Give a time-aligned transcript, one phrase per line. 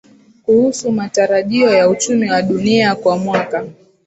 [0.43, 3.65] kuhusu matarajio ya uchumi wa dunia kwa mwaka